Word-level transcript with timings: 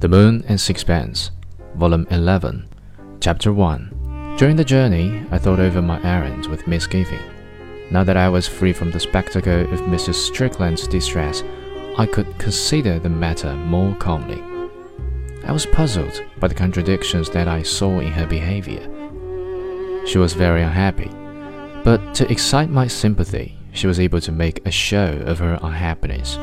The 0.00 0.08
Moon 0.08 0.44
and 0.46 0.60
Sixpence, 0.60 1.32
Volume 1.74 2.06
11, 2.12 2.68
Chapter 3.18 3.52
1. 3.52 4.36
During 4.38 4.54
the 4.54 4.64
journey, 4.64 5.26
I 5.32 5.38
thought 5.38 5.58
over 5.58 5.82
my 5.82 6.00
errand 6.04 6.46
with 6.46 6.68
misgiving. 6.68 7.18
Now 7.90 8.04
that 8.04 8.16
I 8.16 8.28
was 8.28 8.46
free 8.46 8.72
from 8.72 8.92
the 8.92 9.00
spectacle 9.00 9.62
of 9.62 9.80
Mrs. 9.80 10.14
Strickland's 10.14 10.86
distress, 10.86 11.42
I 11.96 12.06
could 12.06 12.38
consider 12.38 13.00
the 13.00 13.08
matter 13.08 13.52
more 13.56 13.92
calmly. 13.96 14.40
I 15.44 15.50
was 15.50 15.66
puzzled 15.66 16.22
by 16.38 16.46
the 16.46 16.54
contradictions 16.54 17.28
that 17.30 17.48
I 17.48 17.64
saw 17.64 17.98
in 17.98 18.12
her 18.12 18.26
behavior. 18.28 18.84
She 20.06 20.18
was 20.18 20.32
very 20.32 20.62
unhappy, 20.62 21.10
but 21.82 22.14
to 22.14 22.30
excite 22.30 22.70
my 22.70 22.86
sympathy, 22.86 23.58
she 23.72 23.88
was 23.88 23.98
able 23.98 24.20
to 24.20 24.30
make 24.30 24.64
a 24.64 24.70
show 24.70 25.20
of 25.26 25.40
her 25.40 25.58
unhappiness. 25.60 26.38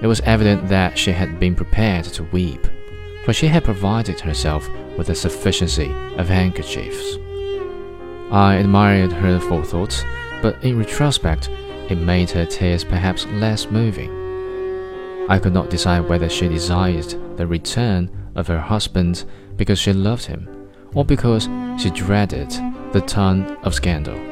It 0.00 0.06
was 0.06 0.20
evident 0.20 0.68
that 0.68 0.96
she 0.96 1.10
had 1.10 1.40
been 1.40 1.56
prepared 1.56 2.04
to 2.04 2.24
weep, 2.24 2.66
for 3.24 3.32
she 3.32 3.48
had 3.48 3.64
provided 3.64 4.20
herself 4.20 4.68
with 4.96 5.08
a 5.10 5.14
sufficiency 5.14 5.92
of 6.16 6.28
handkerchiefs. 6.28 7.16
I 8.30 8.56
admired 8.56 9.12
her 9.12 9.40
forethought, 9.40 10.04
but 10.40 10.62
in 10.62 10.78
retrospect, 10.78 11.48
it 11.88 11.96
made 11.96 12.30
her 12.30 12.46
tears 12.46 12.84
perhaps 12.84 13.26
less 13.26 13.70
moving. 13.70 14.10
I 15.28 15.38
could 15.38 15.54
not 15.54 15.70
decide 15.70 16.08
whether 16.08 16.28
she 16.28 16.48
desired 16.48 17.36
the 17.36 17.46
return 17.46 18.10
of 18.34 18.46
her 18.46 18.60
husband 18.60 19.24
because 19.56 19.78
she 19.78 19.92
loved 19.92 20.26
him, 20.26 20.48
or 20.94 21.04
because 21.04 21.48
she 21.80 21.90
dreaded 21.90 22.50
the 22.92 23.02
ton 23.06 23.56
of 23.64 23.74
scandal 23.74 24.27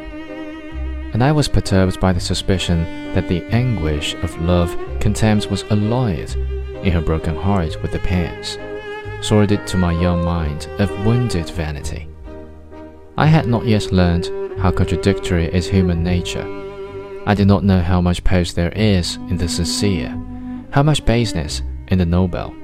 and 1.16 1.24
I 1.24 1.32
was 1.32 1.48
perturbed 1.48 1.98
by 1.98 2.12
the 2.12 2.20
suspicion 2.20 2.84
that 3.14 3.26
the 3.26 3.42
anguish 3.44 4.12
of 4.16 4.38
love 4.42 4.76
contempt 5.00 5.50
was 5.50 5.62
alloyed 5.70 6.30
in 6.84 6.92
her 6.92 7.00
broken 7.00 7.34
heart 7.34 7.80
with 7.80 7.92
the 7.92 8.00
pangs, 8.00 8.58
sordid 9.26 9.66
to 9.68 9.78
my 9.78 9.98
young 9.98 10.22
mind 10.22 10.68
of 10.78 10.90
wounded 11.06 11.48
vanity. 11.48 12.06
I 13.16 13.28
had 13.28 13.46
not 13.46 13.64
yet 13.64 13.92
learned 13.92 14.28
how 14.58 14.70
contradictory 14.70 15.46
is 15.46 15.66
human 15.66 16.02
nature. 16.02 16.44
I 17.24 17.34
did 17.34 17.48
not 17.48 17.64
know 17.64 17.80
how 17.80 18.02
much 18.02 18.22
pose 18.22 18.52
there 18.52 18.72
is 18.76 19.16
in 19.30 19.38
the 19.38 19.48
sincere, 19.48 20.10
how 20.70 20.82
much 20.82 21.06
baseness 21.06 21.62
in 21.88 21.96
the 21.96 22.04
noble, 22.04 22.54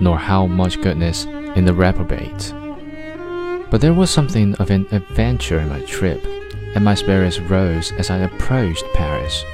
nor 0.00 0.16
how 0.16 0.46
much 0.46 0.80
goodness 0.80 1.26
in 1.54 1.66
the 1.66 1.74
reprobate. 1.74 2.54
But 3.70 3.82
there 3.82 3.92
was 3.92 4.08
something 4.08 4.54
of 4.54 4.70
an 4.70 4.86
adventure 4.90 5.60
in 5.60 5.68
my 5.68 5.82
trip 5.82 6.24
and 6.74 6.84
my 6.84 6.94
spirits 6.94 7.38
rose 7.40 7.92
as 7.92 8.10
I 8.10 8.18
approached 8.18 8.84
Paris. 8.94 9.44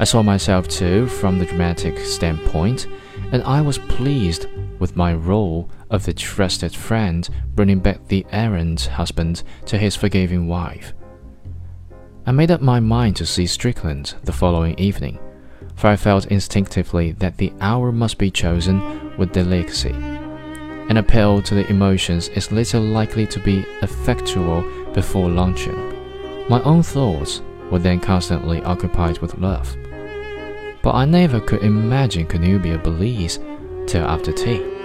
I 0.00 0.04
saw 0.04 0.22
myself 0.22 0.68
too 0.68 1.06
from 1.06 1.38
the 1.38 1.46
dramatic 1.46 1.98
standpoint, 1.98 2.86
and 3.32 3.42
I 3.42 3.60
was 3.60 3.78
pleased 3.78 4.46
with 4.78 4.96
my 4.96 5.12
role 5.12 5.68
of 5.90 6.04
the 6.04 6.12
trusted 6.12 6.74
friend 6.74 7.28
bringing 7.54 7.80
back 7.80 8.06
the 8.06 8.24
errant 8.30 8.82
husband 8.82 9.42
to 9.66 9.76
his 9.76 9.96
forgiving 9.96 10.46
wife. 10.46 10.92
I 12.26 12.32
made 12.32 12.50
up 12.50 12.60
my 12.60 12.78
mind 12.78 13.16
to 13.16 13.26
see 13.26 13.46
Strickland 13.46 14.14
the 14.22 14.32
following 14.32 14.78
evening, 14.78 15.18
for 15.74 15.88
I 15.88 15.96
felt 15.96 16.26
instinctively 16.26 17.12
that 17.12 17.38
the 17.38 17.52
hour 17.60 17.90
must 17.90 18.18
be 18.18 18.30
chosen 18.30 19.16
with 19.16 19.32
delicacy. 19.32 19.94
An 20.88 20.96
appeal 20.96 21.42
to 21.42 21.54
the 21.54 21.68
emotions 21.68 22.28
is 22.28 22.52
little 22.52 22.82
likely 22.82 23.26
to 23.26 23.40
be 23.40 23.64
effectual 23.82 24.62
before 24.92 25.28
luncheon. 25.28 25.87
My 26.48 26.62
own 26.62 26.82
thoughts 26.82 27.42
were 27.70 27.78
then 27.78 28.00
constantly 28.00 28.62
occupied 28.62 29.18
with 29.18 29.38
love. 29.38 29.76
But 30.82 30.94
I 30.94 31.04
never 31.04 31.40
could 31.40 31.62
imagine 31.62 32.26
connubial 32.26 32.78
bliss 32.78 33.38
till 33.86 34.04
after 34.04 34.32
tea. 34.32 34.77